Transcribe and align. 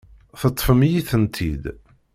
Teṭṭfem-iyi-tent-id. 0.39 1.63